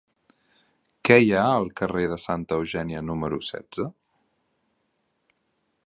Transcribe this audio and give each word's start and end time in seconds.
Què 1.09 1.17
hi 1.25 1.29
ha 1.33 1.43
al 1.49 1.69
carrer 1.81 2.05
de 2.13 2.17
Santa 2.23 2.59
Eugènia 2.61 3.05
número 3.11 3.41
setze? 3.51 3.87